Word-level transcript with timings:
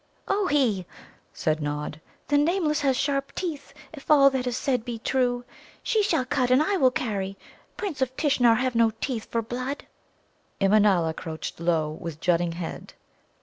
"Ohé," 0.27 0.83
said 1.31 1.61
Nod, 1.61 2.01
"the 2.27 2.35
Nameless 2.35 2.81
has 2.81 2.97
sharp 2.97 3.35
teeth, 3.35 3.71
if 3.93 4.09
all 4.09 4.31
that 4.31 4.47
is 4.47 4.57
said 4.57 4.83
be 4.83 4.97
true. 4.97 5.45
She 5.83 6.01
shall 6.01 6.25
cut, 6.25 6.49
and 6.49 6.59
I 6.63 6.75
will 6.75 6.89
carry. 6.89 7.37
Princes 7.77 8.01
of 8.01 8.17
Tishnar 8.17 8.55
have 8.55 8.73
no 8.73 8.89
tongue 8.89 9.19
for 9.19 9.43
blood." 9.43 9.85
Immanâla 10.59 11.15
crouched 11.15 11.59
low, 11.59 11.91
with 11.91 12.19
jutting 12.19 12.53
head. 12.53 12.95